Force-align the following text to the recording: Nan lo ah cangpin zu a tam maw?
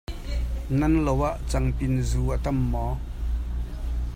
Nan 0.79 0.93
lo 1.05 1.13
ah 1.29 1.37
cangpin 1.49 1.93
zu 2.09 2.21
a 2.33 2.35
tam 2.43 2.57
maw? 2.71 2.91